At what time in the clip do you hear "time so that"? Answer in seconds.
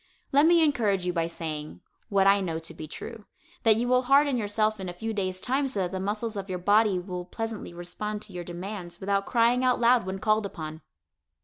5.39-5.91